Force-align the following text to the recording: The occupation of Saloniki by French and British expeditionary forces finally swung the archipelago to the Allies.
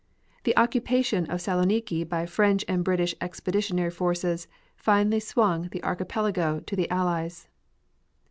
The 0.45 0.57
occupation 0.57 1.27
of 1.29 1.41
Saloniki 1.41 2.03
by 2.03 2.25
French 2.25 2.65
and 2.67 2.83
British 2.83 3.13
expeditionary 3.21 3.91
forces 3.91 4.47
finally 4.75 5.19
swung 5.19 5.69
the 5.71 5.83
archipelago 5.83 6.59
to 6.61 6.75
the 6.75 6.89
Allies. 6.89 7.47